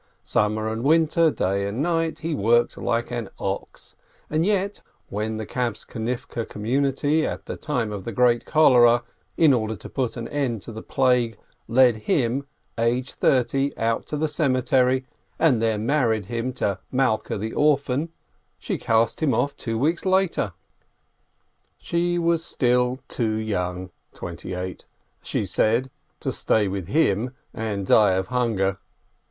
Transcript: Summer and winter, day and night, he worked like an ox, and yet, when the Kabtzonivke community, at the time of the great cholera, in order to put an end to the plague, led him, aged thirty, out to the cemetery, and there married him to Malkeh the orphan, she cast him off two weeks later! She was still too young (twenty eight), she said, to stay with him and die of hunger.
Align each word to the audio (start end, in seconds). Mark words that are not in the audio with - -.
Summer 0.23 0.67
and 0.67 0.83
winter, 0.83 1.29
day 1.29 1.67
and 1.67 1.79
night, 1.79 2.17
he 2.17 2.33
worked 2.33 2.75
like 2.75 3.11
an 3.11 3.29
ox, 3.37 3.93
and 4.31 4.43
yet, 4.43 4.81
when 5.09 5.37
the 5.37 5.45
Kabtzonivke 5.45 6.49
community, 6.49 7.23
at 7.23 7.45
the 7.45 7.55
time 7.55 7.91
of 7.91 8.03
the 8.03 8.11
great 8.11 8.43
cholera, 8.43 9.03
in 9.37 9.53
order 9.53 9.75
to 9.75 9.89
put 9.89 10.17
an 10.17 10.27
end 10.29 10.63
to 10.63 10.71
the 10.71 10.81
plague, 10.81 11.37
led 11.67 11.97
him, 11.97 12.47
aged 12.79 13.11
thirty, 13.19 13.77
out 13.77 14.07
to 14.07 14.17
the 14.17 14.27
cemetery, 14.27 15.05
and 15.37 15.61
there 15.61 15.77
married 15.77 16.25
him 16.25 16.51
to 16.53 16.79
Malkeh 16.91 17.39
the 17.39 17.53
orphan, 17.53 18.09
she 18.57 18.79
cast 18.79 19.21
him 19.21 19.35
off 19.35 19.55
two 19.55 19.77
weeks 19.77 20.03
later! 20.03 20.53
She 21.77 22.17
was 22.17 22.43
still 22.43 22.97
too 23.07 23.33
young 23.35 23.91
(twenty 24.15 24.55
eight), 24.55 24.85
she 25.21 25.45
said, 25.45 25.91
to 26.21 26.31
stay 26.31 26.67
with 26.67 26.87
him 26.87 27.35
and 27.53 27.85
die 27.85 28.13
of 28.13 28.29
hunger. 28.29 28.79